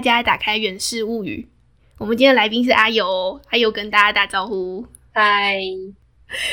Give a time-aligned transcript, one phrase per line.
[0.00, 1.46] 大家打开《源氏物语》。
[1.98, 4.82] 我们今天的来宾是阿尤，阿尤跟大家打招呼。
[5.12, 5.60] 嗨，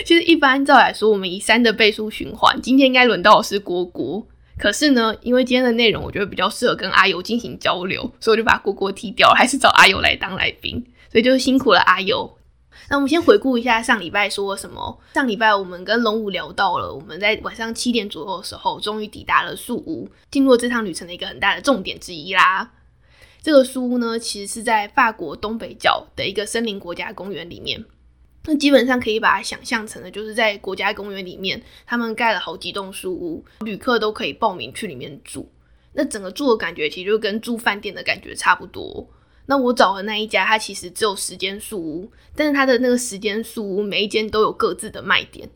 [0.03, 4.27] 其实一般照来说，我们以三的倍数循环，今天应该轮到的是果果。
[4.59, 10.85] 可是呢，因为今天的内容我觉得比较适合跟阿尤进行交流，所以我就把果果踢掉了，还是找阿尤来当来宾。
[11.09, 12.37] 所以就辛苦了阿尤。
[12.89, 14.99] 那我们先回顾一下上礼拜说了什么。
[15.13, 22.71] 上礼拜我们跟龙武聊到了，我们在晚上七点左右的时候，终于抵达了树屋，进入了这趟旅程的一个很大的重点之一啦。
[23.41, 27.83] 这个书屋呢，其实是在法国东北角的一个森林国家公园里面。
[28.45, 35.49] 那基本上可以把它想象成的，就是在国家公园里面，他们盖了好几栋书屋，旅客都可以报名去里面住。
[35.93, 39.09] 那整个住的感觉，其实就跟住饭店的感觉差不多。
[39.47, 45.49] 那我找的那一家，它其实只有十间树屋，但是它的那个十间树屋，每一间都有各自的卖点。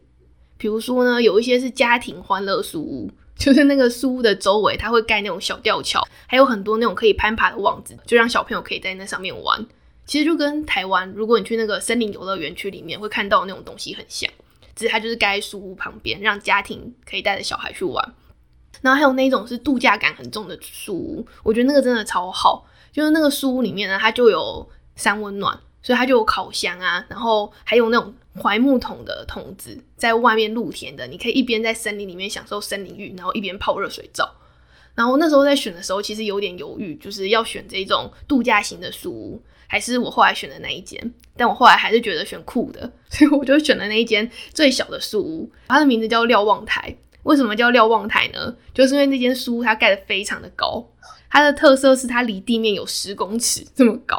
[0.58, 3.09] 比如说呢，有一些是家庭欢乐树屋，
[3.42, 9.66] 就是那个树屋的周围，它会盖那种小吊桥，还有很多那种可以攀爬的网子，就让小朋友可以在那上面玩。
[10.06, 14.30] 其实就跟台湾，如果你去那个森林游乐园区里面会看到那种东西很像，
[14.75, 18.14] 只是它就是盖在树屋旁边，让家庭可以带着小孩去玩。
[18.81, 22.67] 然后还有那种是度假感很重的树屋，我觉得那个真的超好。
[22.92, 34.33] 就是那个书屋里面呢，它就有三温暖，所以它就有烤箱啊，然后还有那种槐木桶的桶子，在外面露天的，你可以一边在森林里面享受森林浴，然后一边泡热水澡。
[34.93, 41.13] 然后那时候在选的时候，其实有点犹豫，就是要选这种度假型的书屋，还是我后来选的那一间。
[41.35, 46.95] 但我后来还是觉得选酷的， 所以我就选了那一间最小的书屋，它的名字叫瞭望台。
[47.23, 48.55] 为什么叫瞭望台呢？
[48.73, 50.85] 就是因为那间书屋它盖的非常的高。
[51.29, 54.17] 它的特色是它离地面有十公尺这么高，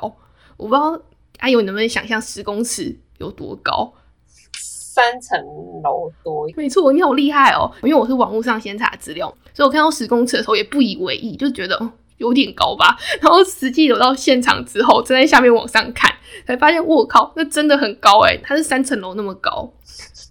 [0.56, 0.98] 我不知道
[1.42, 3.92] 阿友你能不能想象十公尺有多高？
[4.52, 5.36] 三层
[5.82, 6.48] 楼多。
[6.56, 7.68] 没错，你好厉害哦！
[7.82, 12.96] 因为我是网络上先查资料，所以我看到十公尺的时候也不以为意，就觉得有点高吧。
[13.20, 16.08] 然后实际走到现场之后，站在下面往上看，
[16.46, 18.36] 才发现我靠，那真的很高哎！
[18.40, 19.72] 它是三层楼那么高，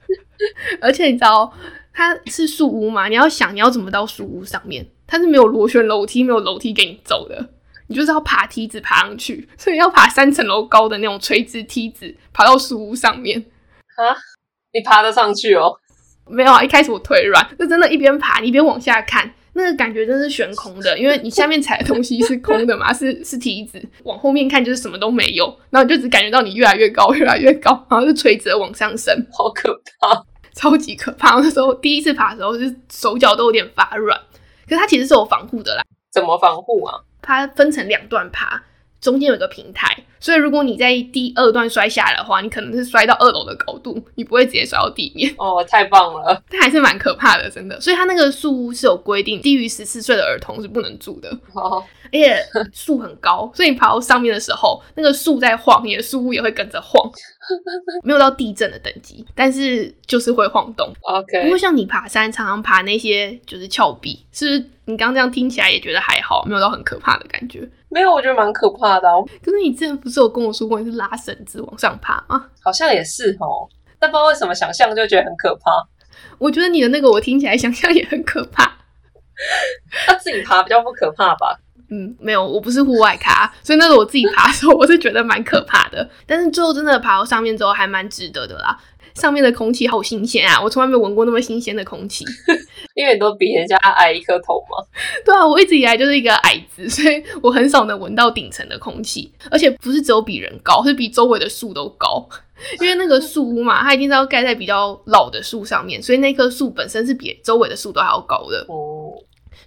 [0.79, 1.51] 而且你知道
[1.91, 3.09] 它是树屋嘛？
[3.09, 4.87] 你要想你要怎么到树屋上面？
[5.05, 7.49] 它是没有螺旋楼梯，没有楼梯给你走的，
[7.91, 13.37] 你就是要爬梯子爬上去，所以要爬三层楼高的那种垂直梯子，爬到树屋上面。
[13.97, 14.15] 啊，
[14.73, 15.73] 你爬得上去哦？
[16.29, 30.23] 没有啊，一开始我腿软，就真的一边爬一边往下看，那个感觉真是悬空的，因为你下面踩的东西是空的嘛， 是是梯子，往后面看就是什么都没有，然后就只感觉到你越来越高，越来越高，然后就垂直的往上升，好可怕，
[30.55, 31.35] 超级可怕。
[31.41, 34.17] 那时候第一次爬的时候，就手脚都有点发软。
[34.69, 36.95] 可是它其实是有防护的啦，怎么防护啊？
[37.21, 38.63] 它分成两段爬，
[39.01, 45.33] 中间有个平台，所以如果你在第二段摔下来的话，你可能是摔到二楼的高度，你不会直接摔到地面。
[45.39, 46.41] 哦，太棒了！
[46.47, 47.81] 但还是蛮可怕的，真的。
[47.81, 51.29] 所以它那个树屋是有规定，低于十四岁的儿童是不能住的。
[51.53, 52.37] 哦，而且
[52.71, 57.11] 树很高，所以你爬到上面的时候，那个树在晃，你的树屋也会跟着晃。
[58.05, 60.87] 没有到地震的等级，但是就是会晃动。
[61.01, 64.69] OK，不过像你爬山，常常爬那些就是峭壁，是不是？
[64.85, 67.67] 你刚刚这样听起来也觉得还好，没有到很可怕的感觉。
[67.91, 69.07] 没有，我觉得蛮可怕的。
[69.43, 72.47] 可是你之前不是有跟我说过你是拉绳子往上爬吗？
[72.63, 73.67] 好像也是哦，
[73.99, 75.71] 但不知道为什么想象就觉得很可怕。
[76.39, 78.63] 我觉得你的那个我听起来想象也很可怕。
[80.05, 81.57] 他自己爬比较不可怕吧？
[81.89, 86.09] 嗯，没有，我不是户外咖，所以那个我自己爬的时候，我是觉得蛮可怕的。
[86.25, 88.77] 但是最后真的爬到上面之后，还蛮值得的啦。
[89.15, 92.25] 上面的空气好新鲜啊，我从来没有闻过那么新鲜的空气。
[92.95, 94.85] 因为你都比人家矮一颗头嘛。
[95.25, 99.31] 对啊，我一直以来就是一个矮子，所以我很少能闻到顶层的空气。
[99.49, 102.27] 而且不是只有比人高，是比周围的树都高。
[102.79, 108.65] 因为那个树屋嘛，它一定是要盖在比较老的树上面，所以那棵树本身是比周围的树都还要高的。
[108.69, 109.11] 哦。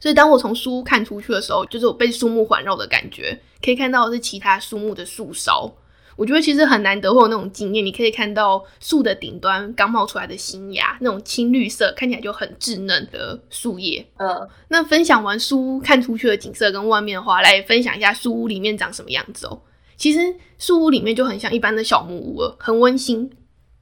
[0.00, 5.72] 所以当我从树屋看出去的时候，就是我被树木环绕的感觉，可以看到是其他树木的树梢。
[6.16, 14.06] 我觉得其实很难得会有那种经验，你可以看到树的顶端刚冒出来的新芽，那种青绿色，看起来就很稚嫩的树叶。
[14.18, 19.62] 嗯，那分享完书屋看出去的景色跟外面的话，来分享一下树屋里面长什么样子哦。
[19.96, 20.18] 其实
[20.58, 23.30] 树屋里面就很像一般的小木屋了，很温馨。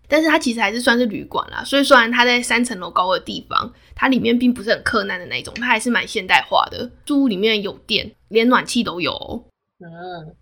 [0.08, 6.90] 但是它其实还是算是旅馆啦，所以虽然它在三层楼高的地方，它里面并不是很客难的那种，它还是蛮现代化的。
[7.06, 9.11] 住屋里面有电，连暖气都有。
[9.81, 10.37] 嗯，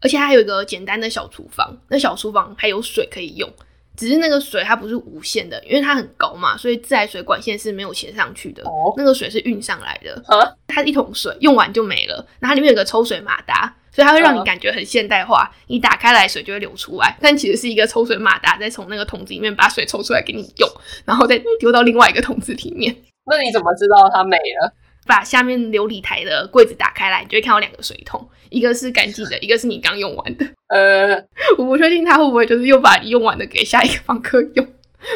[0.00, 3.48] 而且它还有一个简单的小厨房，那小厨房还有水可以用，
[3.96, 8.62] 只是那个水它不是无限的，因为它很高嘛，所以自来水管线是没有牵上去的。
[8.64, 10.22] 哦，那个水是运上来的，
[10.68, 13.74] 它一桶水用完就没了，然后里面有个抽水马达。
[13.92, 20.70] 所以它会让你感觉很现代化，你打开来水就会流出来，但其实是一个抽水马达在从那个桶子里面把水抽出来给你用，
[21.04, 22.94] 然后再丢到另外一个桶子里面。
[23.26, 24.72] 那你怎么知道它没了？
[25.10, 30.46] 把下面琉璃台的柜子打开来，你就会看到两个水桶，一个是干净的，一个是你刚用完的。
[30.68, 31.16] 呃，
[31.58, 34.64] 我不确定他会不会就是又把你用完的给下一个房客用，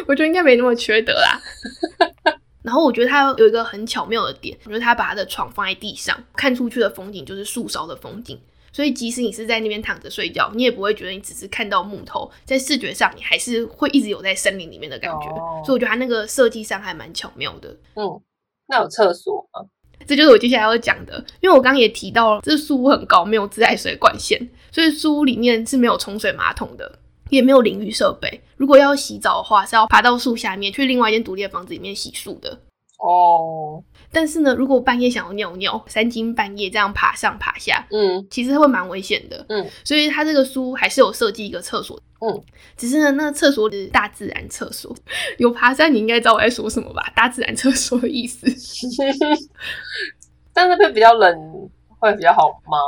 [0.08, 1.40] 我觉得应该没那么缺德啦。
[2.64, 8.40] 然后我觉得他有一个很巧妙的点，就是他把他的床放在地上，看出去的风景就是树梢的风景，
[8.72, 15.28] 所以即使你是在那边躺着睡觉，你也不会觉得你只是看到木头，在视觉上你还是会一直有在森林里面的感觉。
[15.28, 17.68] 哦所以我觉得他那个设计上还蛮巧妙的。
[17.94, 18.20] 嗯，
[18.66, 19.68] 那有厕所吗？
[20.06, 24.38] 这就是我接下来要讲的，因为我刚刚也提到了，这树屋很高，没有自来水管线，
[24.70, 26.98] 所以树屋里面是没有冲水马桶的，
[27.30, 28.40] 也没有淋浴设备。
[28.56, 32.58] 如果要洗澡的话，是要爬到树下面去另外一间独立的房子里面洗漱的。
[32.98, 33.82] 哦，
[34.14, 39.44] 但是呢，如果半夜想要尿尿，三更半夜这样爬上爬下，嗯其实会蛮危险的。
[39.48, 42.00] 嗯，所以它这个书还是有设计一个厕所。
[42.20, 42.42] 嗯，
[42.76, 44.96] 只是呢，那个厕所是大自然厕所。
[45.36, 47.12] 有爬山，你应该知道我在说什么吧？
[47.14, 48.46] 大自然厕所的意思。
[50.54, 51.68] 但那边比较冷，
[51.98, 52.78] 会比较好吗？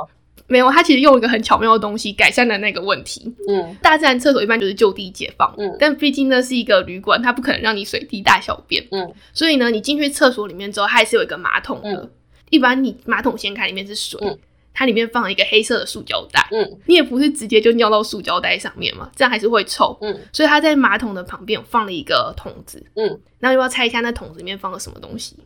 [0.49, 3.35] 没有，它其实用一个很巧妙的东西改善了那个问题。
[3.49, 3.77] 嗯。
[3.83, 5.77] 大自然厕所一般就是就地解放，嗯。
[5.79, 9.13] 但毕竟那是一个旅馆，它不可能让你随地大小便，嗯。
[9.33, 11.91] 所以呢，你进去厕所里面之后，它还是有一个马桶的。
[11.91, 12.11] 嗯。
[12.51, 14.39] 一般你马桶掀开，里面是水，嗯。
[14.73, 16.79] 它里面放了一个黑色的塑胶袋，嗯。
[16.87, 19.97] 你也不是直接就尿到塑胶袋上面嘛，这样还是会臭。
[20.01, 20.17] 嗯。
[20.33, 23.07] 所以它在马桶的旁边放了一个桶子，嗯，
[23.41, 25.37] 然后要不要猜一下那桶子里面放了什么东西？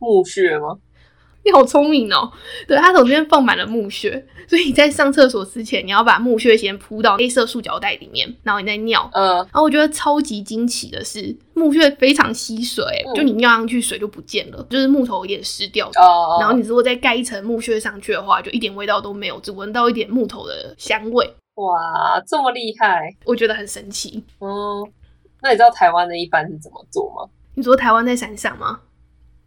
[0.00, 0.78] 墓穴吗？
[1.48, 2.30] 你 好聪明哦！
[2.66, 9.08] 对，它桶里面放满了木屑，所以你在上厕所之前，你要把木屑先铺到黑色塑胶袋里面，然后你再尿。
[9.14, 15.88] 嗯然后我觉得超级惊奇的是，木屑非常吸水，嗯就你尿上去水就不见了，就是木头有点湿掉。
[15.96, 21.24] 哦，然后你如果再盖一层木屑上去的话，就一点味道都没有，只闻到一点木头的香味，
[21.54, 24.22] 哇，这么厉害，我觉得很神奇。
[24.40, 24.84] 嗯，
[25.40, 27.30] 那你知道台湾的一般是怎么做吗？
[27.54, 28.80] 你说台湾在山上吗？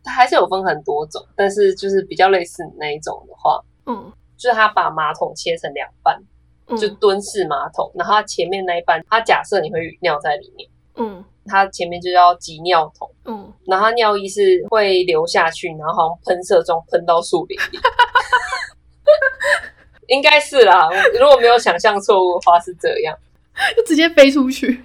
[0.03, 6.19] 它还是有分很多种，但是就是比较类似那一种的话，嗯就是他把马桶切成两半，
[6.67, 17.79] 嗯就蹲式马桶，然后它前面那一半，它假设你会尿在里面，嗯它前面就叫挤尿桶，嗯，然后尿液是会流下去，然后好像喷射状喷到树林里。
[20.07, 20.89] 应该是啦，
[21.19, 23.17] 如果没有想象错误的话是这样。
[23.75, 24.83] 就直接飞出去。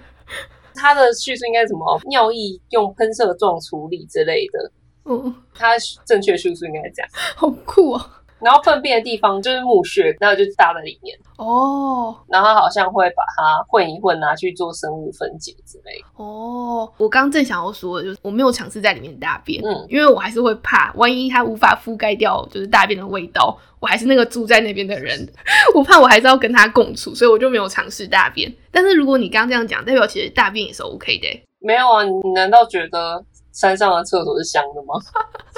[0.75, 1.99] 它的叙述应该是什么？
[2.07, 4.71] 尿液用喷射状处理之类的，
[5.07, 5.75] 嗯，它
[6.05, 7.09] 正确叙述应该是这样。
[7.35, 8.01] 好酷哦。
[8.39, 11.17] 然后粪便的地方就是墓穴，那就搭在里面。
[11.37, 16.23] 哦然后好像会把它混一混，拿去做生物分解之类的。
[16.23, 25.27] 哦，我刚正想要说的就是，我没有尝试在里面大便，嗯因为我还是会怕，万一它无法覆盖掉就是大便的味道，我还是那个住在那边的人，
[25.73, 28.53] 我怕我还是要跟它共处，所以我就没有尝试大便。
[28.69, 31.43] 但是如果你刚刚这样讲，代表其实大便也是 OK 的欸。
[31.59, 33.25] 没有啊，你难道觉得
[33.57, 34.93] 山上的厕所是香的吗？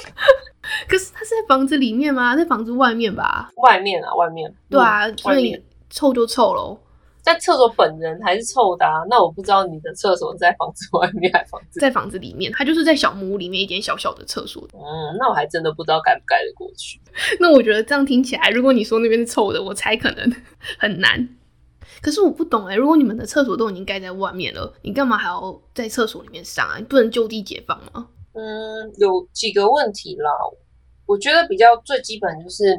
[0.88, 2.34] 可是它是在房子里面吗？
[2.38, 3.50] 在房子外面吧？
[3.58, 4.54] 外面啊，外面。
[4.70, 5.62] 对啊，嗯所以。
[5.90, 6.78] 臭就臭喽。
[7.22, 9.04] 在厕所本人还是臭的啊。
[9.10, 11.80] 那我不知道你的厕所是在房子外面还是房子……
[11.80, 14.64] 在房子里面，它就是在小木屋里面一间小小的厕所。
[14.74, 17.02] 嗯，那我还真的不知道盖不盖得过去。
[17.42, 20.32] 那我觉得这样听起来，如果你说那边是臭的，我猜可能
[20.78, 21.28] 很难。
[22.02, 26.78] 可是我不懂哎、如果你们的厕所都已经盖在外面了，你干嘛还要在厕所里面上啊？
[26.78, 28.08] 你不能就地解放吗？
[28.34, 30.30] 嗯，有几个问题啦。
[31.06, 32.78] 我觉得比较最基本就是，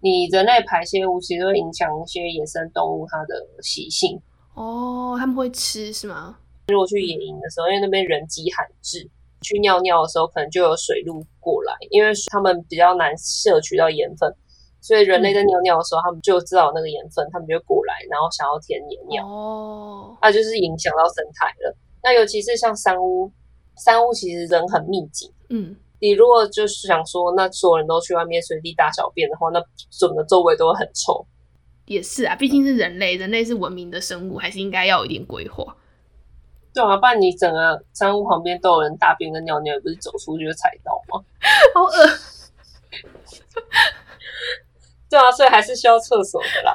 [0.00, 4.20] 你人类排泄物其实会影响一些野生动物它的习性。
[4.54, 6.38] 哦，他们会吃是吗？
[6.68, 9.08] 如果去野营的时候，因为那边人迹罕至，
[9.42, 14.34] 去尿尿的时候可能就有水路过来，因为他们比较难摄取到盐分，
[14.86, 21.76] 所以人类在尿尿的时候，他们就知道那个盐分，他们就过来，然后想要填盐尿，哦，那就是影响到生态了。
[22.04, 23.28] 那尤其是像山屋，
[23.84, 25.28] 山屋其实人很密集。
[25.48, 31.26] 嗯，你如果就是想说，那所有人都去外面随地大小便的话，那整个周围都会很臭。
[31.86, 35.76] 也是啊，毕竟是人类，人类是文明的生物，还是应该要有一点规划。
[36.72, 41.24] 对啊，不然你整个山屋旁边都有人大便跟尿尿，不是走出去就踩到吗？
[41.74, 42.06] 好恶，
[45.08, 46.72] 对啊，所以还是需要厕所的啦。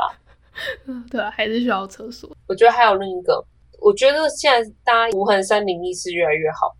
[1.09, 2.29] 对啊，还是需要厕所。
[2.47, 3.43] 我觉得还有另一个，
[3.79, 6.75] 我觉得现在大家无痕山林意识越来越好，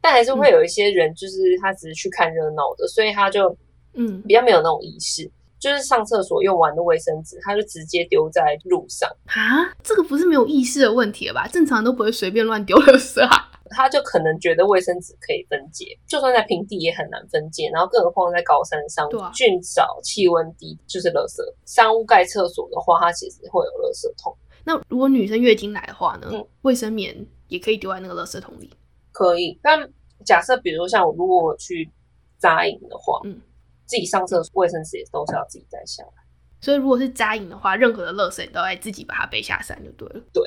[0.00, 3.56] 但还是会有一些人，就是他只是去看热闹的，所以他就
[3.94, 5.28] 嗯，比较没有那种意识，
[5.58, 11.48] 就是上厕所用完的卫生纸，他就直接丢在路上，啊，这个不是没有意识的问题了吧？
[11.48, 13.47] 正常都不会随便乱丢垃圾啊。
[13.70, 21.42] 他就可能觉得卫生纸可以分解，就算在平地也很难分解，然后更何况在高山上菌少、气温低，就是垃圾。
[21.64, 26.46] 山屋盖厕所的话，它其实会有垃圾桶，那如果女生月经来的话呢嗯？
[26.62, 28.70] 卫生棉也可以丢在那个垃圾桶里。
[29.12, 29.58] 可以。
[29.62, 29.88] 但
[30.24, 31.90] 假设比如像我如果我去
[32.38, 33.40] 扎营的话，嗯
[33.86, 36.10] 自己上厕所卫生纸也都是要自己带下来。
[36.60, 40.20] 所以如果是扎营的话，任何的垃圾你都要自己把它背下山就对了。
[40.32, 40.42] 对，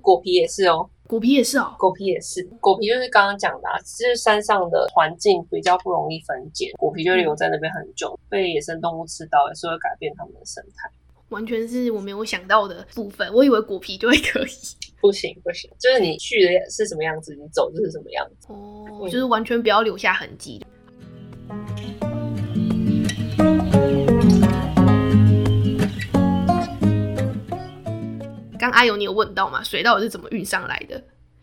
[0.00, 10.88] 果皮也是哦，果皮也是哦，果皮也是，果皮就是刚刚讲的，啊，就是山上的环境比较不容易分解，果皮就留在那边很久，被野生动物吃到也是会改变它们的生态。
[11.30, 14.52] 完全是我没有想到的部分，我以为果皮就会可以。
[15.02, 18.46] 不行不行，就是你去的是什么样子，你走就是什么样子。
[18.52, 20.64] 哦，就是完全不要留下痕迹。
[28.70, 29.62] 刚阿勇，你有问到吗？
[29.62, 31.02] 水到底是怎么运上来的？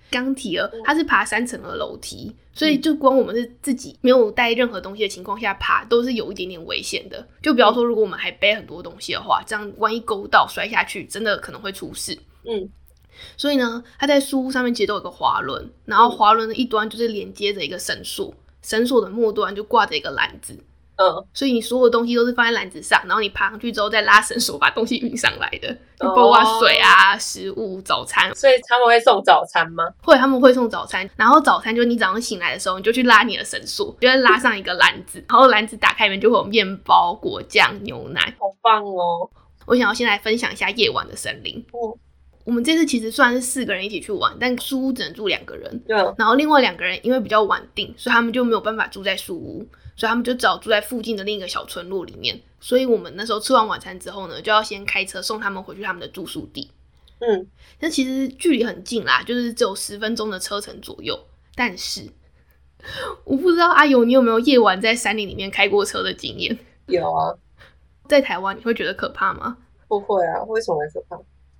[0.09, 7.27] 刚提了，它是爬三层的楼梯，所以就光我们是自己没有带任何东西的情况下爬，都是有一点点危险的。
[7.41, 12.17] 就比方说，如果我们还背很多东西的话，这样万一勾到摔下去，真的可能会出事。
[12.45, 12.69] 嗯，
[13.35, 20.57] 所以呢，它在书屋上面其实都有个滑轮，然后滑轮的一端就是连接着一个绳索，绳索的末端就挂着一个篮子。
[20.97, 28.33] 嗯，所以你所有东西都是放在篮子上，然后你爬上去之后再拉绳索把东西运上来的，就包括水啊、食物、早餐。
[28.35, 29.83] 所以他们会送早餐吗？
[30.01, 31.07] 会，他们会送早餐。
[31.15, 39.29] 然后早餐就是你早上醒来的时候，你就去拉你的绳索，就会拉上一个篮子，然后篮子打开里面就会有面包、果酱、牛奶，好棒哦！
[39.67, 41.63] 我想要先来分享一下夜晚的森林。
[41.73, 41.95] 哦，
[42.43, 45.79] 我们这次其实算是四个人一起去玩，但书屋只能住两个人。
[45.87, 45.95] 对。
[46.17, 49.67] 然后另外两个人因为比较晚定，所以他们就没有办法住在书屋。
[49.97, 52.39] 所以他们就找住在附近的另一个小村落里面。
[52.61, 56.71] 所以我们那时候吃完晚餐之后呢，就要先开车送他们回去他们的住宿地。
[57.19, 57.47] 嗯，
[57.79, 61.19] 那其实距离很近啦，就是只有十分钟的车程左右。
[61.55, 62.07] 但是
[63.25, 66.57] 我不知道阿勇，你有没有夜晚在山林里面开过车的经验？
[66.85, 67.35] 有啊，
[68.07, 69.57] 在台湾你会觉得可怕吗？
[69.87, 71.19] 不会啊，为什么会可怕？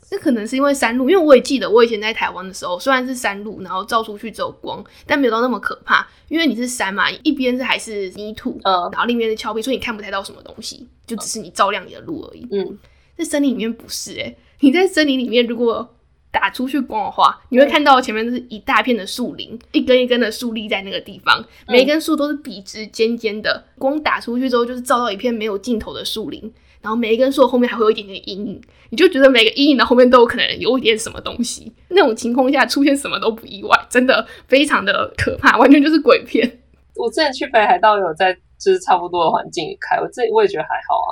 [0.09, 6.07] 这可能是因为山路，因为我也记得我以前在台湾的时候，虽然是山路，然后照出去只有光，但没有到那么可怕。
[6.29, 12.47] 因为你是山嘛，一边是还是泥土，呃，然后另一边是峭壁，所以你看不太到什么东西，就只是你照亮你的路而已。
[12.51, 12.77] 嗯，
[13.17, 15.95] 在森林里面不是哎，你在森林里面如果
[16.31, 26.53] 打出去光的话，你会看到前面是一大片的树林，一根一根的树立在那个地方，每一根树都是笔直尖尖的，光打出去之后就是照到一片没有尽头的树林。
[26.87, 31.69] 然后每一根树后面还会有一点点阴影，你就觉得每个阴影的后面都有可能有一点什么东西。
[31.89, 36.49] 那种情况下出现什么都不意外，真的非常的可怕，完全就是鬼片。
[36.95, 41.11] 我之前去北海道有在就是差不多的环境里开，我自己我也觉得还好啊。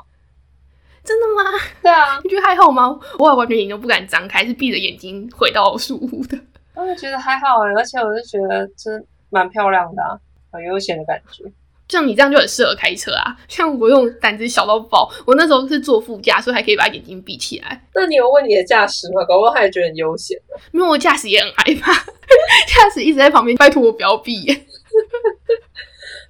[1.04, 1.60] 真的吗？
[1.84, 2.98] 对啊， 你觉得还好吗？
[3.20, 6.40] 我完全眼睛都不敢张开，是闭着眼睛回到树屋的。
[6.74, 10.22] 我也觉得还好哎，而且我就觉得真蛮漂亮的，
[10.54, 11.44] 很悠闲的感觉。
[11.88, 13.36] 像你这样就很适合开车啊！
[13.48, 17.88] 像我这种胆子小到爆，我那时候是坐副驾，所以还可以把眼睛闭起来。
[17.94, 19.24] 那你有问你的驾驶吗？
[19.26, 20.56] 搞不好他也觉得很悠闲的。
[20.72, 21.94] 因为我驾驶也很害怕，
[22.68, 24.66] 驾驶一直在旁边，拜托我不要闭眼。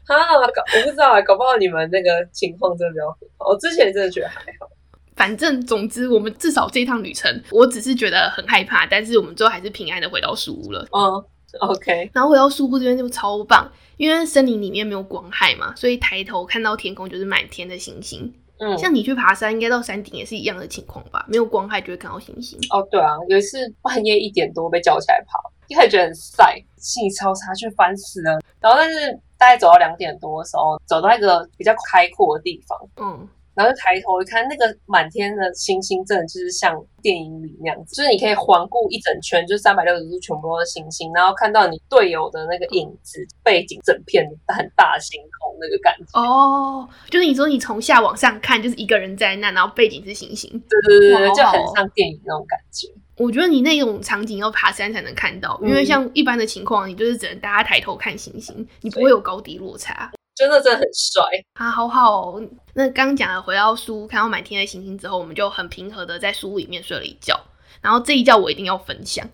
[0.07, 0.17] 啊，
[0.53, 3.51] 搞我不知道啊，搞不好你们那个情况真的比较好。
[3.51, 4.69] 我之前真的觉得还好。
[5.15, 10.85] 反正总之，我们至少这趟旅程，我只是觉得很害怕，但是我们最后还是平安的回到树屋了。
[10.91, 11.25] 嗯
[11.59, 12.09] ，OK。
[12.13, 13.71] 然后回到树屋这边就超棒。
[13.97, 18.29] 因为森林里面没有光害嘛，所以抬头看到天空就是满天的星星。
[18.59, 21.25] 嗯，像你去爬山，应该到山顶也是一样的情况吧？
[21.29, 22.59] 没有光害就会看到星星。
[22.71, 28.41] 哦，对啊，有一次半夜一点多被叫起来爬，一开始觉得很晒，心超差，去烦死了。
[28.59, 32.77] 然后但是大概走到两点多的时候，走到一个比较开阔的地方。
[32.97, 33.25] 嗯。
[33.55, 46.19] 然后就抬头一看，那个满天的星星，真的就是像电影里那样子，就是你可以环顾一整圈，就三百六十度全部都是星星，然后看到你队友的那个影子，背景整片很大星空那个感觉。
[46.19, 50.51] 哦，就是你说你从下往上看，就是一个人在那，然后背景是星星。
[50.69, 52.87] 对对对对，就很像电影那种感觉。
[53.17, 60.11] 我觉得你那种场景要爬山才能看到，因为像一般的情况，你就是只能大家抬头看星星，你不会有高低落差。
[60.35, 61.23] 真的真的很帅
[61.53, 62.43] 啊，好好哦。
[62.73, 67.39] 那刚讲了回到书屋看到满天的星星之后，我们就很平和的在书屋里面睡了一觉。
[67.81, 69.27] 然后这一觉我一定要分享，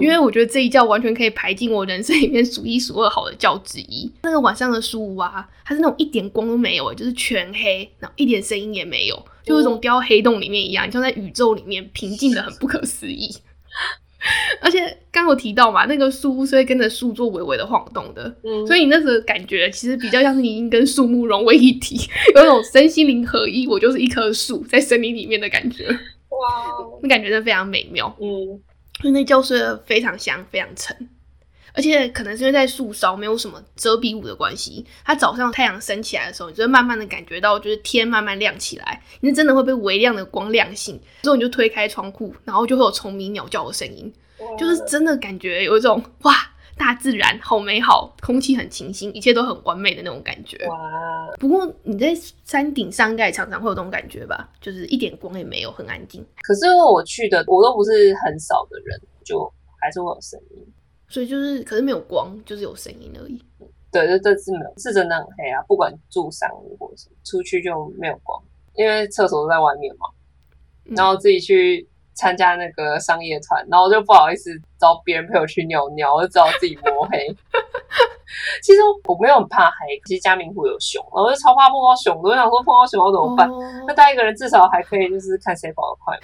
[0.00, 4.10] 因为我觉得这一觉完全可以排进我人生里面数一数二好的觉之一。
[4.22, 13.28] 那个晚上的书屋啊，它是那种一点光都没有，就是全黑，然后一点声音也没有，就有种掉黑洞里面一样，像在宇宙里面平静的很不可思议。
[14.60, 21.98] 而且刚有提到嘛，那个树是会跟着树做微微的晃动的，嗯，所以你那时候感觉其实比较像是你已经跟树木融为一体，
[22.34, 31.08] 有种身心灵合一，我就是一棵树在森林里面的感觉，哇， 那感觉真的非常美妙，嗯，那觉睡得非常香，非常沉。
[31.76, 40.98] 而且可能是因为在树梢没有什么遮蔽物的关系，它早上太阳升起来的时候，你就会慢慢的感觉到，就是天慢慢亮起来，你是真的会被微亮的光亮醒。
[41.22, 44.10] 之后你就推开窗户，然后就会有虫鸣鸟叫的声音，
[44.58, 46.32] 就是真的感觉有一种哇，
[46.78, 50.56] 大自然好美好，空气很清新，一切都很完美的那种感觉。
[50.68, 50.76] 哇，
[51.38, 52.14] 不过你在
[52.44, 54.48] 山顶上应该也常常会有这种感觉吧？
[54.62, 56.24] 就是一点光也没有，很安静。
[56.42, 60.66] 可是我去的我都不是很少的人，就还是会有声音。
[61.08, 63.42] 所以就是，可是没有光，就是有声音而已。
[63.92, 65.62] 对，这这次没有，是真的很黑啊！
[65.66, 68.42] 不管住山屋或者什么，出去就没有光，
[68.74, 70.06] 因为厕所都在外面嘛。
[70.84, 77.26] 然后自己去参加那个商业团，然后就不好意思找别人陪我去尿尿，我就只好自己摸黑。
[78.62, 83.48] 其实我没有很怕黑，其实嘉明湖有熊，然后我就超怕碰到熊，我就想说碰到熊我怎么办？
[83.86, 86.18] 那带一个人至少还可以，就是看谁跑得快。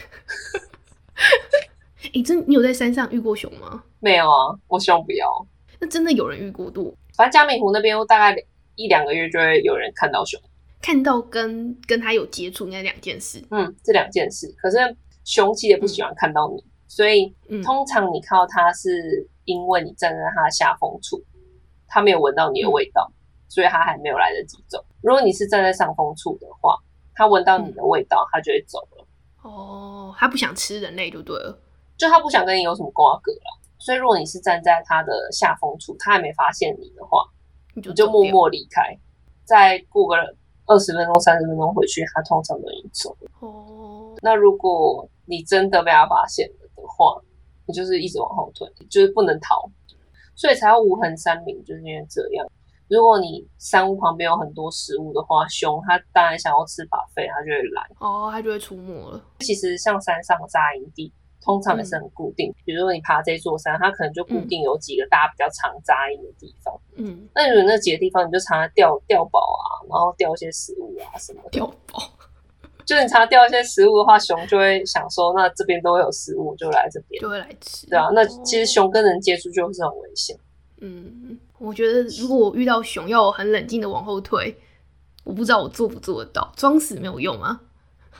[2.15, 3.85] 哎，真你有在山上遇过熊吗？
[4.03, 5.47] 没有啊，我希望不要。
[5.79, 6.93] 那真的有人遇过度？
[7.17, 8.37] 反正嘉美湖那边大概
[8.75, 10.41] 一两个月就会有人看到熊，
[10.81, 13.41] 看到跟跟他有接触应该两件事。
[13.51, 14.53] 嗯，这两件事。
[14.59, 14.77] 可是
[15.25, 17.33] 熊其实也不喜欢看到你，所以
[17.63, 21.23] 通常你看到它是因为你站在它的下风处，
[21.87, 23.09] 它没有闻到你的味道，
[23.49, 24.85] 所以它还没有来得及走。
[25.01, 26.77] 如果你是站在上风处的话，
[27.15, 29.07] 它闻到你的味道，它就会走了。
[29.43, 31.61] 哦，它不想吃人类就对了，
[31.97, 33.59] 就它不想跟你有什么瓜葛了。
[33.85, 37.19] 所以，如果你是站在他的下风处，他还没发现你的话，
[37.75, 38.97] 你就默默离开。
[39.45, 40.15] 再过个
[40.67, 43.31] 二十分钟、三十分钟回去，他通常都已经走了。
[43.41, 44.15] 哦。
[44.23, 47.21] 那如果你真的被他发现了的话，
[47.67, 49.69] 你就是一直往后退，就是不能逃。
[50.37, 52.47] 所以才要无痕山林，就是因为这样。
[52.89, 57.83] 如果你山屋旁边有很多食物的话，熊它当然想要吃把肺，它就会来。
[57.99, 59.21] 哦，它就会出没了。
[59.41, 61.13] 其实像山上扎营地。
[61.43, 66.73] 通常也是很固定，比如说你爬这座山，它可能就固定有几个大家比较常扎营的地方。
[66.97, 71.43] 嗯，那如果那几个地方，你就常常钓钓宝啊，然后钓一些食物啊什么。
[71.51, 72.01] 钓宝，
[72.87, 77.87] 就是你常常钓一些食物的话，熊就会想说，那这边都会有食物，就来这边，就会来吃。
[77.89, 80.37] 对啊，那其实熊跟人接触就是很危险。
[80.81, 84.57] 嗯，我觉得如果我遇到熊，要我很冷静的往后退，
[85.25, 87.61] 我不知道我做不做得到，装死没有用啊，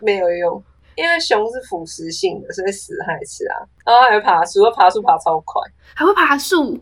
[0.01, 0.65] 没有用。
[0.97, 3.57] 因为熊是腐蚀性的，所以死还吃啊。
[3.85, 5.63] 然后还会爬树，爬树爬超快，
[5.95, 6.79] 还会爬树，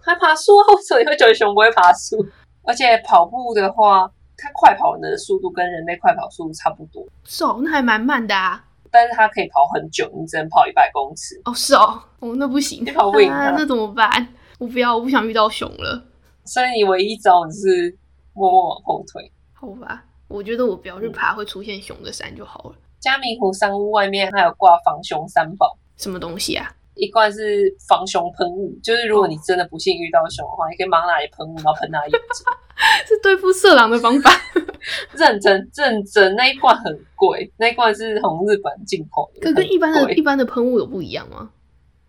[0.00, 0.66] 还爬树啊。
[0.74, 2.24] 为什么你会觉得熊不会爬树？
[2.64, 7.06] 而且跑步的话，它快跑的速度跟人类快跑速度差不多。
[7.24, 8.64] 是哦，那还蛮慢的啊。
[8.90, 11.40] 但是它可以跑很久，你只能跑一百公尺。
[11.44, 14.26] 哦，是哦，哦，那不行，你跑不赢那怎么办？
[14.58, 16.04] 我不要，我不想遇到熊了。
[16.44, 17.96] 所以你唯一招就是
[18.32, 19.30] 默默往后退。
[19.52, 22.74] 好吧，我觉得我不要去爬会出现熊的山就好了。
[23.00, 26.70] 嘉明湖山屋外面还有挂防熊三宝，什么东西啊？
[26.94, 32.44] 一罐是防熊喷雾，就是如果你真的不幸遇到熊的话，你可以马上拿来喷雾，然后喷它眼睛，
[33.08, 34.30] 是对付色狼的方法。
[35.12, 41.50] 认真认真，那一罐很贵，那一罐是从日本进口的，跟跟一般的一般的喷雾有不一样吗？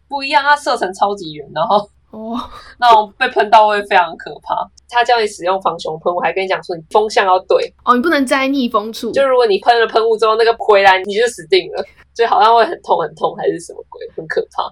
[0.10, 1.90] 不一样，它射程超级远，然后。
[2.12, 2.38] 哦，
[2.80, 4.56] 那种被喷到会非常可怕。
[4.90, 9.12] 他叫你使用防熊喷雾，还跟你讲说你风向要对哦，你不能在逆风处。
[9.12, 14.64] 就如果你喷了喷雾之后，那个回来你就死定了，就好像会很痛很痛，还是什么鬼，很可怕。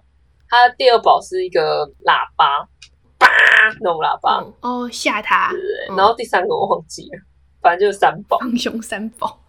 [0.49, 2.67] 它第二宝是一个喇叭，
[3.17, 3.27] 叭
[3.79, 5.51] 那种喇叭哦，吓他。
[5.51, 7.21] 对，然后第三个我忘记了，
[7.61, 9.39] 反正就是三宝，防熊三宝。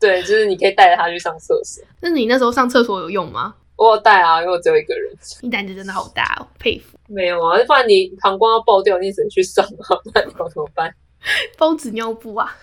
[0.00, 1.84] 对，就是你可以带着它去上厕所。
[2.00, 3.54] 那你那时候上厕所有用吗？
[3.80, 5.10] 我有带啊，因为我只有一个人。
[5.40, 6.98] 你胆子真的好大哦，佩服。
[7.08, 10.94] 没有啊，不然你膀胱要爆掉，你只能去上啊， 那你要怎么办？
[11.56, 12.54] 包纸尿布啊？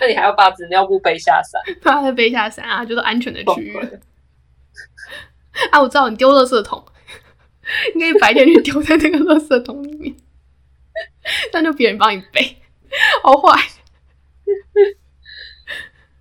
[0.00, 1.60] 那你还要把纸尿布背下山？
[1.82, 3.76] 把它背下山啊，就是安全的区域。
[5.70, 6.82] 啊，我知道你丢垃圾桶，
[7.94, 10.16] 你可以白天去丢在那个垃圾桶里面，
[11.52, 12.56] 那就别人帮你背，
[13.22, 13.60] 好坏。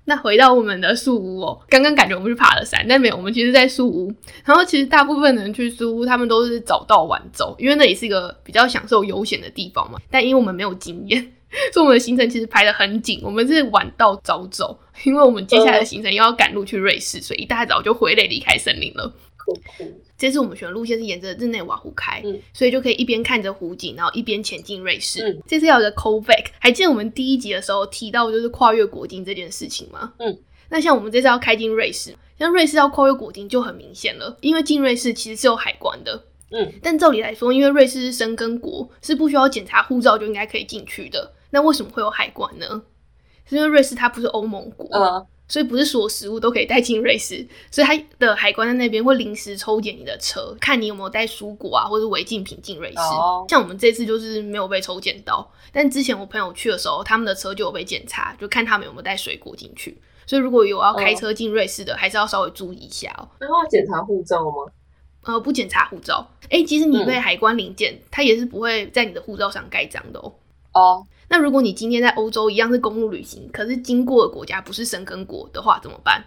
[0.10, 4.10] 那回到我们的树屋哦，刚刚感觉我们去爬了山，但没有，我们其实在树屋。
[4.46, 10.00] 然后其实大部分人去树屋，他们都是早到晚走，因为那也是一个比较享受悠闲的地方嘛。
[10.10, 11.22] 但因为我们没有经验，
[11.74, 19.14] 所以我们的行程其实排的很紧，我们是晚到早走，因为我们接下来的行程又要赶路去瑞士，所以一大早就回来离开森林了。
[20.18, 25.40] 这次我们选的路线是沿着日内瓦湖开，所以就可以一边看着湖景，然后一边前进瑞士。
[25.46, 30.14] 这次要有个 callback，还记得我们第一集的时候提到就是跨越国境这件事情吗？
[30.18, 30.38] 嗯，
[30.70, 36.24] 那像我们这次要开进瑞士，像瑞士要跨越国境就很明显了，因为进瑞士其实是有海关的。
[36.50, 41.34] 嗯，但照理来说，因为瑞士是申根国，是不需要检查护照就应该可以进去的。
[41.52, 42.82] 那为什么会有海关呢？
[43.46, 45.28] 是因为瑞士它不是欧盟国。
[45.48, 52.98] 所以不是所有食物都可以带进瑞士，所以它的海关在那边会临时抽检你的车，看你有没有带蔬果啊或者违禁品进瑞士。
[53.50, 59.98] 像我们这次就是没有被抽检到，但之前我朋友去的时候，他们的车就有被检查，就看他们有没有带水果进去。
[60.26, 63.28] 所以如果有要开车进瑞士的，还是要稍微注意一下哦。
[63.40, 64.72] 那要检查护照吗？
[65.24, 70.34] 呃不检查护照，哎，即使你被嗯海关临检，他也是不会在你的护照上盖章的哦。
[70.74, 76.24] 哦，那如果你今天在欧洲一样是公路旅行，可是经过的国家不是申根国的话，怎么办？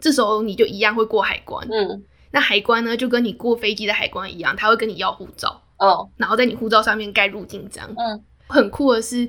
[0.00, 1.66] 这时候你就一样会过海关。
[1.70, 7.88] 嗯那海关呢，就跟你过飞机的海关一样，他会跟你要护照，哦然后在你护照上面盖入境章。
[7.96, 9.28] 嗯，很酷的是，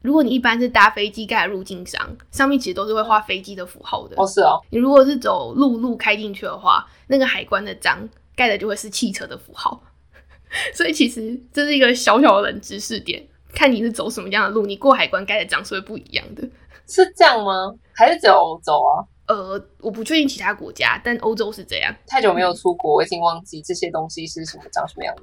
[0.00, 4.16] 如果你一般是搭飞机盖入境章，上面其实都是会画飞机的符号的。
[4.16, 9.82] 哦是哦，你如果是走陆路开进去的话，那个海关的章盖的就会是汽车的符号。
[10.72, 16.42] 所以其实这是一个小小的冷知识点，看你是走什么样的路，你过海关盖的章是会不一样的。
[16.86, 17.74] 是这样吗？
[17.92, 19.04] 还是只有欧洲啊？
[19.26, 21.94] 呃，我不确定其他国家，但欧洲是这样。
[22.06, 25.22] 太久没有出国，我已经忘记这些东西是什么长什么样子。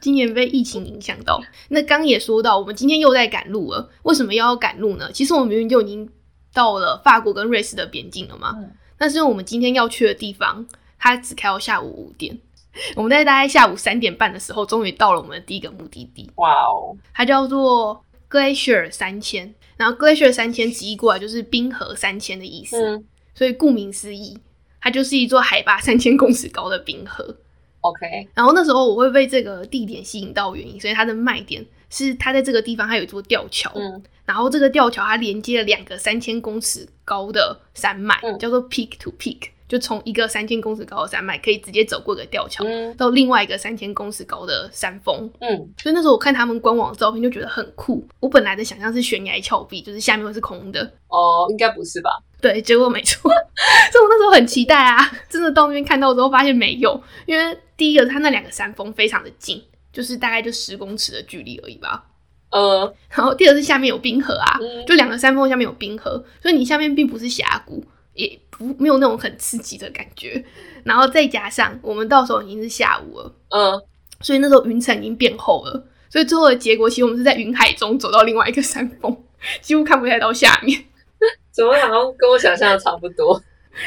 [0.00, 3.90] 今年被疫情影响到，那刚也说到，我们今天又在赶路了。
[4.04, 5.10] 为什么又要赶路呢？
[5.12, 6.08] 其实我们明明就已经
[6.52, 8.54] 到了法国跟瑞士的边境了嘛。
[8.56, 10.64] 嗯但是我们今天要去的地方，
[10.98, 12.38] 它只开到下午五点。
[12.96, 19.54] 我们在大概下午三点半的时候，终于到了我们的第一个目的地，哇哦，它叫做 Glacier 三千。
[19.76, 24.38] 然后 Glacier 三千直译过来就是冰河三千的意思，嗯所以顾名思义，
[24.80, 27.36] 它就是一座海拔三千公尺高的冰河。
[27.80, 42.64] ，OK，然后那时候我会被这个地点吸引到原因，所以它的卖点是它在这个地方它有一座吊桥，嗯然后这个吊桥它连接了两个三千公尺高的山脉，嗯叫做 peak to peak，就从一个三千公尺高的山脉可以直接走过个吊桥。
[42.64, 48.06] 嗯到另外一个三千公尺高的山峰，嗯所以那时候我看他们官网的照片就觉得很酷。
[48.20, 52.10] 我本来的想象是悬崖峭壁，就是下面会是空的，哦，应该不是吧？
[52.40, 53.30] 对，结果没错，
[53.90, 62.04] 所以我那时候很期待啊，真的到那边看到之后发现没有，因为第一个它那两个山峰非常的近，就是大概就十公尺的距离而已吧。
[62.50, 70.44] 呃，然后第二是下面有冰河啊，嗯就两个山峰下面有冰河，所以你下面并不是峡谷，也不没有那种很刺激的感觉。
[70.84, 73.82] 然后再加上我们到时候已经是下午了，嗯，
[74.20, 79.24] 所以那时候云层已经变厚了，所以最后的结果其实我们是在云海中走到另外一个山峰，
[79.62, 80.84] 几乎看不太到下面。
[81.52, 83.40] 怎么好像跟我想象的差不多？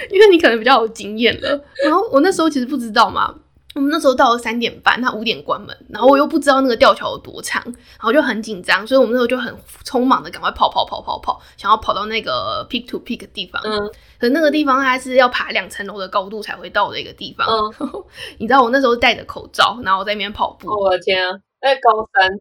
[0.10, 1.66] 因为你可能比较有经验了。
[1.84, 3.34] 然后我那时候其实不知道嘛，
[3.78, 13.62] 我们那时候到了三点半，他五点关门，然后我又不知道那个吊桥有多长，然后就很紧张，所以我们那时候就很匆忙的赶快跑跑跑跑跑，想要跑到那个 peak to peak 的地方。
[13.64, 13.80] 嗯
[14.20, 17.48] 可是那个地方它是要爬两层楼的高度才会到的一个地方。
[17.48, 18.04] 嗯，
[18.40, 22.32] 你知道我那时候戴着口罩，然后我在那边跑步，我的天啊，在高山，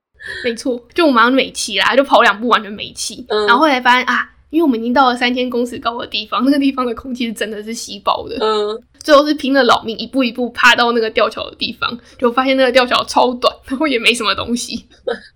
[0.43, 3.27] 没错，就我马上没气啦，就跑两步完全没气。
[3.29, 8.39] 嗯然后后来发现啊，因为我们已经到了三千公尺高的地方，那个地方的空气是真的是稀薄的。
[8.41, 14.75] 嗯，最后是拼了老命，一步一步爬到那个吊桥的地方，就发现那个吊桥超短，然后也没什么东西。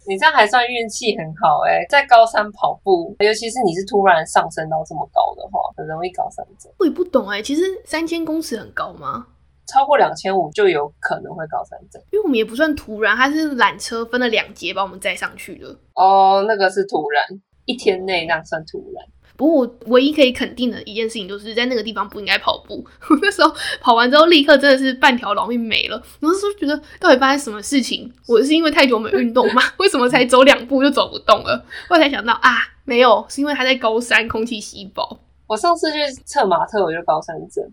[0.09, 6.73] 你这样还算运气很好哎、在高山跑步，尤其是你是突然上升到这么高的话，很容易高山症。
[6.81, 9.25] 我也不懂哎、其实三千公尺很高吗？
[9.69, 12.03] 超过两千五就有可能会高山症。
[12.11, 15.69] 因为我们也不算突然，它是缆车分了两节把我们载上去的。
[15.95, 17.25] 哦，那个是突然，
[17.67, 19.07] 一天内那算突然。
[19.41, 22.85] 不过我唯一可以肯定的一件事情，就是在那个地方不应该跑步。
[23.09, 23.51] 我那时候
[23.81, 25.97] 跑完之后，立刻真的是半条老命没了。
[26.21, 28.13] 我那时候觉得到底发生什么事情？
[28.29, 29.63] 我是因为太久没运动吗？
[29.81, 31.65] 为什么才走两步就走不动了？
[31.89, 37.65] 后来才想到啊，没有，是因为他在高山，空气稀薄我上次去策马特，我就高山症。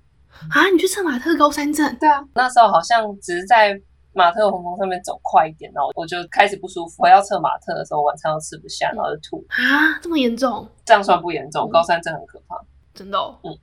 [0.49, 0.69] 啊。
[0.71, 1.93] 你去策马特高山症？
[1.99, 3.77] 对啊，那时候好像只是在
[4.17, 7.03] 马特洪峰上面走快一点，然后我就开始不舒服。
[7.03, 9.45] 我要测马特的时候，晚上又吃不下，然后就吐。
[9.49, 10.67] 啊，这么严重？
[10.83, 12.59] 这样算不严重，嗯高山症很可怕。
[12.93, 13.37] 真的、哦？
[13.43, 13.57] 嗯，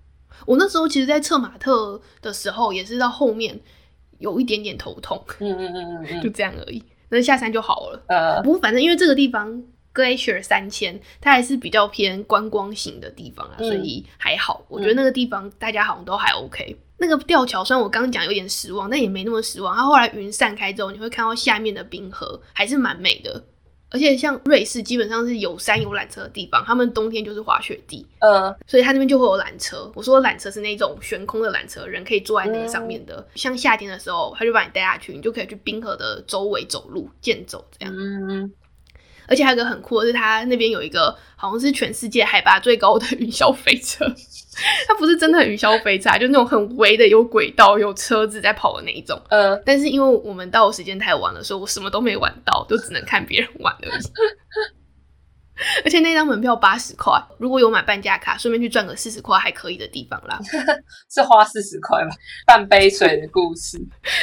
[0.47, 3.59] 我那时候其实，在测马特的时候，也是到后面
[4.19, 6.83] 有一点点头痛，嗯嗯嗯嗯就嗯，这样而已。
[7.09, 8.03] 那下山就好了。
[8.09, 9.63] 呃，不过反正因为这个地方
[9.93, 14.65] Glacier 三千，它还是比较偏观光型的地方啊，嗯所以还好。
[14.69, 16.77] 我觉得那个地方大家好像都还 OK。
[16.99, 19.75] 那个吊桥虽然我刚刚讲有点失望，但也没那么失望。
[19.77, 23.45] 它后来云散开之后，你会看到下面的冰河，还是蛮美的。
[23.91, 29.89] 而且像瑞士基本上是有山有缆车的地方，他们冬天就是滑雪地，呃，所以他那边就会有缆车。
[29.95, 33.25] 我说缆车是那种悬空的缆车，人可以坐在那个上面的。
[33.37, 37.95] 像夏天的时候，他就把你带下去，你就可以去冰河的周围走路、健走这样。
[37.97, 38.53] 嗯，
[39.27, 44.05] 而且还有一个很酷的是，它那边有一个好像是全世界海拔最高的云霄飞车。
[44.87, 49.21] 它不是真的很云霄飞车啊，就那种很微的，有轨道、有车子在跑的那一种。
[49.29, 54.03] 呃，但是因为我们到的时间太晚了，所以我什么都没玩到，就只能看别人玩而已。
[55.85, 60.39] 而且那张门票八十块，如果有买半价卡，顺便去赚个四十块还可以的地方啦。
[61.11, 62.11] 是花四十块吧？
[62.47, 63.79] 半杯水的故事。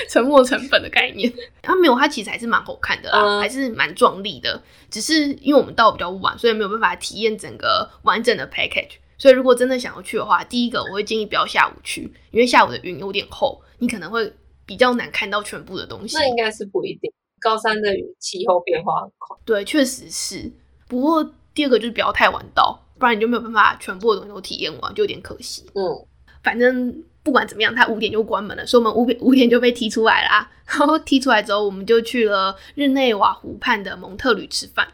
[0.10, 1.32] 沉没成本的概念。
[1.62, 4.62] 它没有，它其实还是蛮好看的啦，嗯还是蛮壮丽的。
[4.90, 8.96] 只是因为我们到比较晚，所以没有办法体验整个完整的 package。
[9.18, 14.34] 所以如果真的想要去的话，第一个我会建议不要下午去，因为下午的云有点厚，你可能会
[14.66, 16.18] 比较难看到全部的东西。
[16.18, 17.12] 那应该是不一定。
[17.40, 17.90] 高山的
[18.20, 20.52] 气候变化很快，对，确实是。
[20.92, 21.24] 不过
[21.54, 25.66] 第二个就是不要太晚到，不然你就没有办法全部的东西都体验完，就有点可惜。
[25.74, 26.06] 嗯，
[26.44, 30.52] 反正不管怎么样，他五点就关门了，所以我们五点五点就被踢出来啦。
[30.68, 34.86] 然后踢出来之后，我们就去了日内瓦湖畔的蒙特旅吃饭。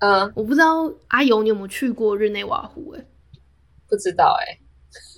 [0.00, 2.94] 嗯，我不知道阿尤你有没有去过日内瓦湖？
[2.94, 3.02] 哎，
[3.88, 4.58] 不知道哎，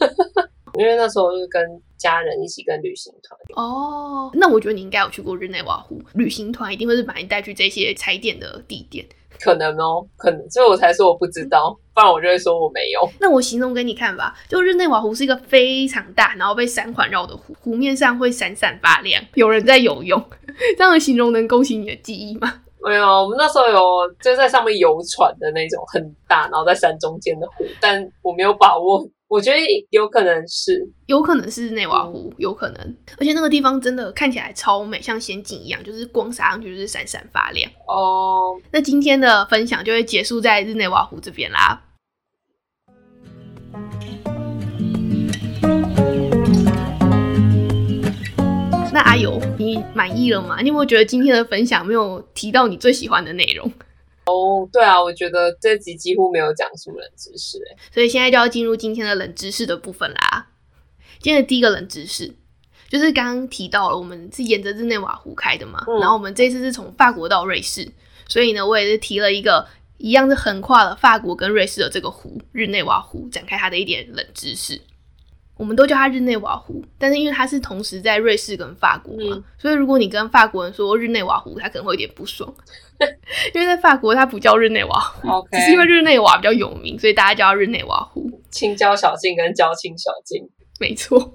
[0.78, 1.60] 因为那时候是跟
[1.96, 3.36] 家人一起跟旅行团。
[3.56, 9.04] 哦，那我觉得你应该有去过日内瓦湖，旅行团一定会是把你带去这些踩点的地点。
[9.40, 13.08] 可能哦，可能，所以我才说我不知道，不然我就会说我没有。
[13.20, 20.22] 那我形容给你看吧，就日内瓦湖是一个非常大，然后被山环绕的湖，湖面上会闪闪发亮，有人在游泳。
[20.76, 22.52] 这样的形容能勾起你的记忆吗？
[22.80, 29.06] 没有，我们那时候有就在上面游船的那种很大，然后在山中间的湖，但我没有把握。
[29.30, 29.58] 我觉得
[29.90, 32.96] 有可能是，有可能是日内瓦湖，有可能。
[33.18, 37.70] 而且那个地方真的看起来超美，像仙境一样，就是光洒上去就是闪闪发亮。
[37.86, 41.82] 哦，那今天的分享就会结束在日内瓦湖这边啦。
[48.90, 50.62] 那阿友，你满意了吗？
[50.62, 53.70] 你有没有觉得今天的分享没有提到你最喜欢的内容？
[54.28, 60.48] 哦，对啊，我觉得这集几乎没有讲述冷知识，哎，所以现在就要进入今天的冷知识的部分啦。
[61.20, 62.32] 今天的第一个冷知识
[62.88, 67.90] 就是刚刚提到了，我们是沿着日内瓦湖开的嘛，然后我们这次是从法国到瑞士，
[68.28, 74.80] 所以呢，我也是提了一个一样是横跨了法国跟瑞士的这个湖——日内瓦湖，展开它的一点冷知识。
[75.56, 82.54] 我们都叫它日内瓦湖，但是因为它是同时在瑞士跟法国嘛，所以如果你跟法国人说日内瓦湖，他可能会有点不爽，
[83.54, 88.28] 因为在法国它不叫日内瓦湖，只是因为日内瓦比较有名，所以大家叫日内瓦湖。
[88.50, 90.48] 青椒小径跟交青小径，
[90.80, 91.32] 没错。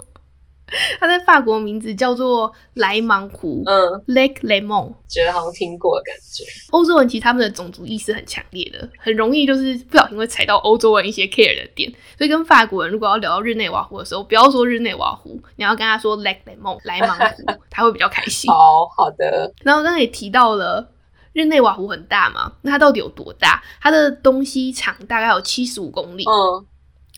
[0.99, 6.43] 它在法国名字叫做莱芒湖，嗯，Lake Lemon，觉得好像听过的感觉。
[6.71, 11.91] 欧洲人其实他们的种族意识很强烈的，很容易就是不小心会踩到欧洲人一些 care 的点。
[12.17, 18.49] 所以跟法国人如果要聊到日内瓦湖的时候，不要说日内瓦湖，你要跟他说 Lake Lemon，莱芒湖， 他会比较开心。
[18.49, 19.53] 好好的。
[19.63, 20.89] 然后刚刚也提到了
[21.33, 23.61] 日内瓦湖很大嘛，那它到底有多大？
[23.81, 26.65] 它的东西长大概有七十五公里，嗯。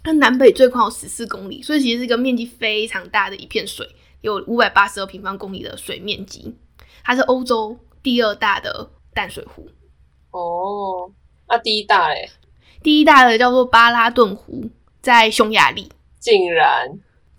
[0.03, 3.89] 它南北最宽有十四公里，所以其实是一个面积非常大的一片水，
[4.21, 6.55] 有五百八十二平方公里的水面积。
[7.03, 9.67] 它是欧洲第二大的淡水湖。
[10.29, 11.11] 哦，
[11.47, 12.29] 那第一大嘞？
[12.83, 14.69] 第一大的叫做巴拉顿湖，
[15.01, 15.91] 在匈牙利。
[16.19, 16.87] 竟然？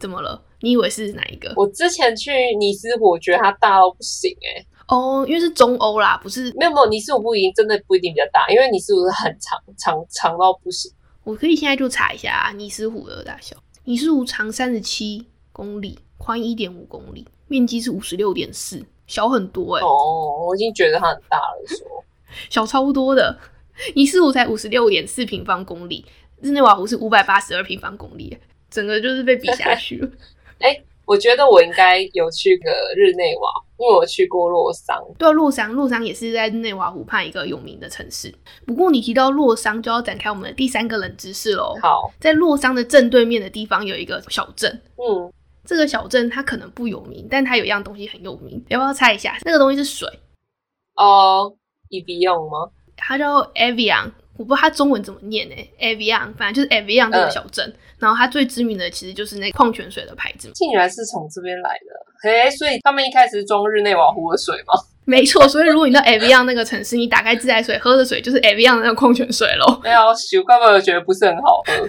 [0.01, 0.43] 怎么了？
[0.61, 1.53] 你以为是哪一个？
[1.57, 4.67] 我之前去尼斯湖，我觉得它大到不行哎。
[4.89, 6.53] 哦，因为是中欧啦，不是？
[6.57, 10.91] 没有没有，尼斯湖不一定，真的不一定比较大，因为尼斯湖是很长长长到不行。
[11.25, 13.57] 我可以现在就查一下尼斯湖的大小。
[13.85, 19.83] 尼斯湖长三十七公里，宽一点五公里，面积是五十六点四，小很多哎。
[19.83, 22.05] 哦，我已经觉得它很大了，说
[22.49, 23.37] 小超多的。
[23.95, 26.05] 尼斯湖才五十六点四平方公里，
[26.41, 28.39] 日内瓦湖是五百八十二平方公里，
[28.71, 30.09] 整个就是被比下去了。
[30.61, 30.81] 哎。
[31.07, 34.97] 我觉得我应该有去个日内瓦，因为我去过洛桑。
[35.19, 38.35] 对，洛桑，洛桑也是在日内瓦湖畔一个有名的城市。
[38.67, 41.77] 不过你提到洛桑，就要展开我们的第三个冷知识喽。
[41.83, 44.81] 好，在洛桑的正对面的地方有一个小镇。
[44.97, 45.33] 嗯，
[45.65, 49.37] 这个小镇它可能不有名，但它有一样东西很有名，要不要猜一下？
[49.45, 50.09] 那个东西是水。
[50.95, 51.55] 哦
[51.91, 52.71] ，Evian 吗？
[52.97, 54.13] 它叫 Evian。
[54.39, 57.75] 我不知道它中文怎么念呢？Avian，反正就是 Avian 这个小镇。
[57.99, 60.51] 然后它最知名的其实就是那矿泉水的牌子。
[60.55, 61.87] 竟然是从这边来的，
[62.23, 64.75] 嘿，所以他们一开始装日内瓦湖的水吗？
[65.07, 69.81] 没错，所以如果你到 Avian 那个城市，你打开自来水喝的水就是 Avian 那个矿泉水喽。
[69.83, 71.89] 没有，我根本觉得不是很好喝。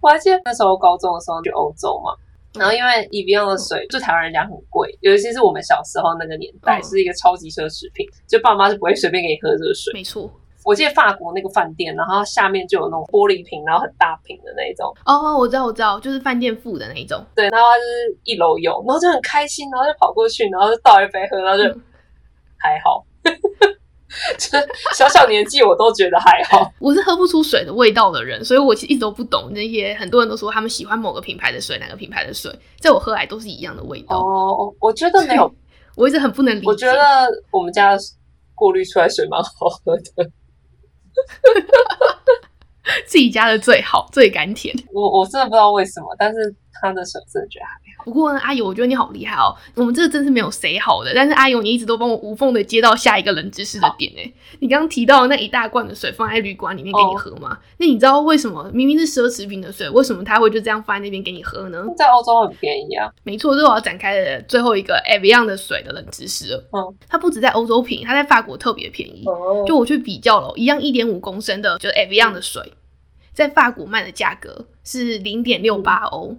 [0.00, 2.14] 我还记得那时候高中的时候去欧洲嘛，
[2.56, 9.92] 然后因为 Evian 的水就台湾人讲很贵，尤其是我们小时候那个年代是一个超级奢侈品，就爸妈是不会随便给你喝这个水。
[9.92, 10.30] 没错。
[10.64, 14.92] 我记得法国那个饭店，然后下面就有那种玻璃瓶，然后很大瓶的那种。
[15.04, 17.22] 哦，我知道，我知道，就是饭店附的那一种。
[17.36, 21.68] 对，然后它就是一楼有，然后就很开心，然后就跑过去，然后就倒一杯喝，然后就
[22.56, 23.04] 还好。
[24.38, 24.58] 就
[24.94, 26.70] 小小年纪我都觉得还好。
[26.78, 34.18] 我是喝不出水的味道的人，所以我其实一直都不懂那些很多人都说他们喜欢某个品牌的水，哪个品牌的水，在我喝来都是一样的味道。
[34.18, 35.52] 哦，我觉得没有，
[35.96, 36.66] 我一直很不能理解。
[36.66, 37.96] 我觉得我们家
[38.54, 40.30] 过滤出来水蛮好喝的。
[43.06, 44.74] 自己家的最好，最甘甜。
[44.92, 48.04] 我我真的不知道为什么，但是他的水真的觉得还好。
[48.04, 49.54] 不过呢，阿友，我觉得你好厉害哦！
[49.74, 54.34] 我们这个真是没有谁好的，但是阿友你一直都帮我无缝的接到下一个冷知识的点诶。
[54.60, 57.58] 你刚刚提到那一大罐的水放在旅馆里面给你喝吗？
[57.78, 61.82] 那你知道为什么明明是奢侈品的水，为什么他会就这样放在那边给你喝呢？
[61.96, 63.10] 在欧洲很便宜啊。
[63.22, 66.64] 没错，这是我要展开的最后一个 Evian 的水的冷知识了。
[66.72, 69.24] 嗯，它不止在欧洲便宜，它在法国特别便宜。
[69.26, 72.72] 哦，就我去比较了，一样一点五公升的，就是 Evian 的水，
[73.32, 76.36] 在法国卖的价格是零点六八欧，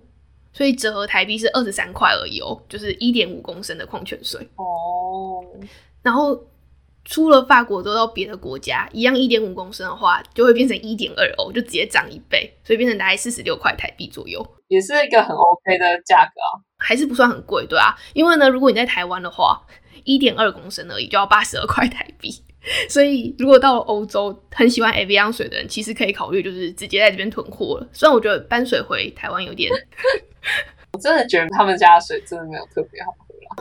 [0.55, 4.39] 所以折合台币是二十三块而已哦，就是一点五公升的矿泉水。
[4.55, 5.43] 哦，
[6.01, 6.41] 然后
[7.05, 16.59] 出了法国，都到别的国家，一样一点五公升的话，就会变成一点二欧，就直接涨一倍，所以变成大概四十六块台币左右，也是一个很 OK 的价格啊。
[16.77, 19.61] 还是不算很贵，对啊，因为呢，如果你在台湾的话，
[20.03, 22.29] 一点二公升而已就要八十二块台币。
[22.89, 27.87] 所以，如果到了欧洲，很喜欢 Avian 水的人，其实可以考虑就是直接在这边囤货了。
[27.93, 29.71] 虽然我觉得搬水回台湾有点，
[30.93, 33.11] 我真的觉得他们家的水真的没有特别好。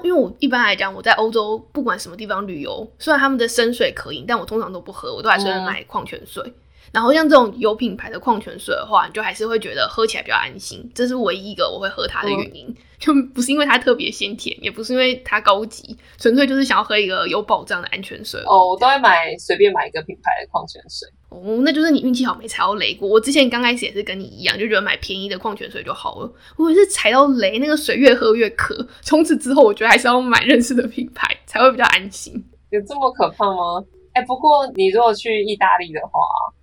[0.02, 6.52] 因为我一般来讲，我在欧洲不管什么地方旅游，虽然他们的生水可饮，但我通常都不喝，我都还是会买矿泉水。
[6.92, 12.72] 然后像这种有品牌的矿泉水的话，你就还是会觉得喝起来比较安心，这是唯一一个我会喝它的原因。
[13.00, 18.40] 就不是因为它特别鲜甜，也不是因为它高级，纯粹就是想要喝一个有保障的安全水。
[18.46, 21.08] 哦，我都会买随便买一个品牌的矿泉水。
[21.28, 23.08] 哦，那就是你运气好没踩到雷过。
[23.08, 26.32] 我之前刚开始也是跟你一样，就觉得买便宜的矿泉水就好了。
[26.56, 28.86] 我也是踩到雷，那个水越喝越渴。
[29.02, 32.32] 从此之后，我觉得还是要买认识的品牌才会比较安心。
[32.70, 33.84] 有这么可怕吗？
[34.12, 36.20] 哎、不过你如果去意大利的话，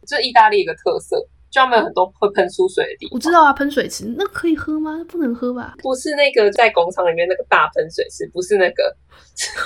[0.07, 1.17] 这意大利一个特色，
[1.51, 3.09] 就他们有很多会喷出水的地方。
[3.13, 5.03] 我知道啊，喷水池那可以喝吗？
[5.07, 5.75] 不能喝吧？
[5.79, 8.95] 不是那个在工厂里面那个大喷水池，不是那个，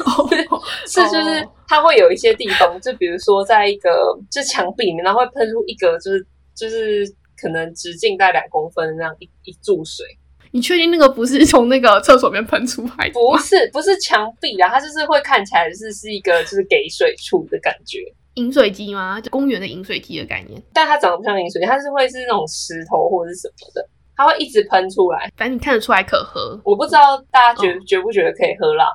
[0.06, 0.28] 哦
[0.88, 3.90] 是就是它会有一些地方，就比如说在一个
[4.32, 7.06] 就墙壁里面，会喷出一个就是就是
[7.40, 10.06] 可能直径大概两公分那样一一注水，
[10.52, 13.14] 你确定那个不是从那个厕所里面喷出来的？
[13.14, 18.00] 不是不是墙壁啊，它就是会看起来是是一个就是给水处的感觉，
[18.36, 19.20] 饮水机吗？
[19.20, 20.62] 就公园的饮水机的概念。
[20.74, 25.30] 但它长得不像饮水机，它是会是那种石头或者是什么的，它会一直喷出来。
[25.36, 26.60] 反正你看得出来可喝。
[26.64, 28.86] 我不知道大家觉、嗯觉不觉得可以喝啦，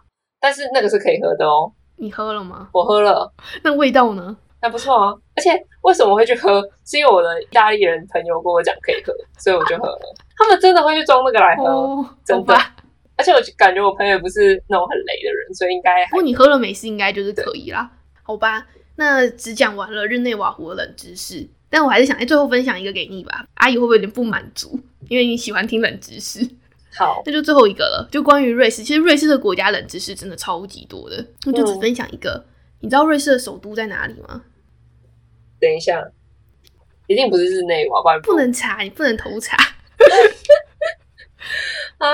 [0.40, 2.68] 但是那个是可以喝的哦，你喝了吗？
[2.72, 3.32] 我喝了。
[3.62, 4.36] 那味道呢？
[4.62, 5.50] 还不错啊，而且
[5.82, 6.60] 为什么会去喝？
[6.84, 10.14] 是因为我的意大利人朋友跟我讲可以喝，所以我就喝了。
[10.36, 12.54] 他们真的会去装那个来喝，哦，真的。
[13.16, 17.90] 而且我就感觉我朋友不是那种很雷的人，所以应该还不过你喝了美式应该就是可以啦，
[18.22, 18.66] 好吧？
[18.96, 23.46] 那只讲完了日内瓦湖的冷知识，但我还是想在最后分享一个给你吧。
[23.54, 24.78] 阿姨会不会有点不满足？
[25.08, 26.46] 因为你喜欢听冷知识，
[26.96, 27.22] 好。
[27.24, 28.82] 那就最后一个了，就关于瑞士。
[28.82, 32.44] 其实瑞士的国家冷知识真的超级多的，我就只分享一个。
[32.80, 34.42] 你知道瑞士的首都在哪里吗？
[35.58, 36.02] 等一下，
[37.06, 39.56] 一定不是日内瓦，不然不能查，你不能偷查。
[41.98, 42.08] 啊，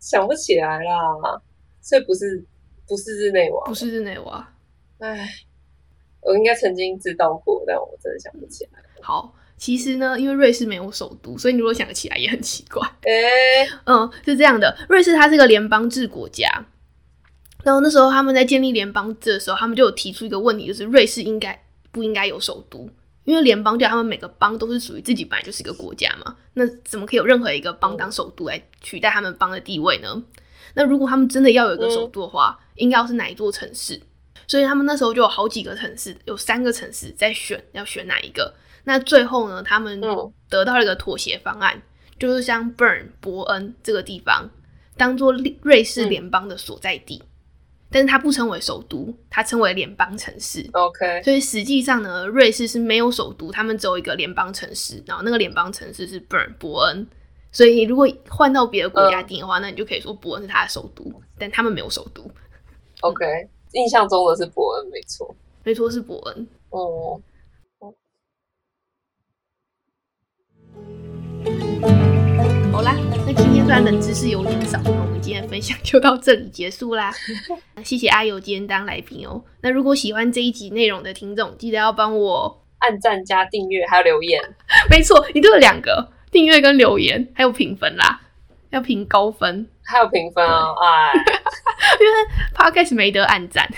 [0.00, 1.40] 想不起来啦。
[1.80, 2.42] 所以不是
[2.88, 4.52] 不是日内瓦不，是日内瓦。
[4.98, 5.28] 唉，
[6.24, 8.82] 我应该曾经知道过，但我真的想不起来。
[9.00, 12.80] 好，其实呢，因为瑞士没有首都，所以你如果想得起来也很奇怪。
[13.02, 16.48] 哎、嗯，是这样的，瑞士它是个联邦制国家。
[17.62, 22.88] 然后那时候他们在建立联邦制的时候，他们就有提出一个问题，就是瑞士应该不应该有首都？
[23.24, 30.22] 因为联邦就他们每个邦都是属于自己本来就是一个国家嘛，那怎么可以有任何一个邦当首都来取代他们邦的地位呢？
[30.74, 33.98] 那如果他们真的要有一个首都的话，应该要是哪一座城市？
[34.46, 38.54] 所以他们那时候就有好几个城市，有三个城市在选要选哪一个。
[38.84, 41.80] 那最后呢，他们嗯得到了一个妥协方案，
[42.18, 44.50] 就是将 Bern 伯恩这个地方
[44.96, 47.22] 当做瑞士联邦的所在地，
[47.90, 50.68] 但是它不称为首都，它称为联邦城市。
[50.72, 57.06] OK，所以实际上呢，瑞士是没有首都，他们只有一个联邦城市，然后那个联邦城市是 Bern 伯恩。
[57.50, 62.28] 所以如果换到别的国家定的话，那你就可以说伯恩是它的首都，但他们没有首都。
[63.00, 63.24] OK，
[63.74, 65.34] 印象中的是伯恩，没错。
[65.62, 66.46] 没错，是伯恩。
[66.70, 67.20] 哦，
[72.72, 77.12] 好啦，那今天虽然冷知识有点少，那我们今天的分享 就到这里结束啦。
[77.82, 79.42] 谢谢阿友今天当来宾哦。
[79.62, 84.40] 那如果喜欢这一集内容的听众，记得要帮我，按赞加订阅还有留言，
[84.90, 88.20] 没错，你都有两个订阅跟留言，还有评分啦，
[88.70, 89.68] 要评高分。
[89.86, 90.74] 还有评分哦！
[90.82, 91.12] 哎，
[92.54, 93.68] Podcast 没得按赞，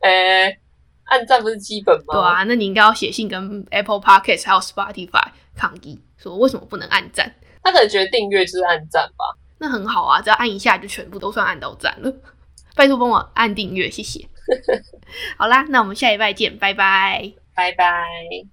[0.00, 0.58] 哎，
[1.04, 2.14] 按赞不是基本吗？
[2.14, 7.34] 对啊，那你应该要写信跟 Apple Podcast 还有 Spotify 抗议，说为什么不能按赞？
[7.62, 9.24] 他可能觉得订阅就是按赞吧。
[9.58, 12.12] 那很好啊，只要按一下就全部都算按到赞了。
[12.76, 14.28] 拜托帮我按订阅，谢谢。
[15.36, 17.32] 好啦，那我们下一拜见，拜拜。
[17.54, 18.48] 拜拜。